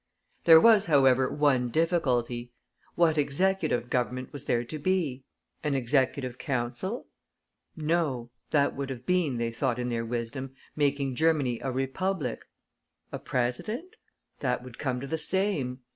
[0.45, 2.51] There was, however, one difficulty.
[2.95, 5.25] What Executive Government was there to be?
[5.63, 7.05] An Executive Council?
[7.75, 12.47] No; that would have been, they thought in their wisdom, making Germany a Republic.
[13.11, 13.95] A "president"?
[14.39, 15.81] That would come to the same.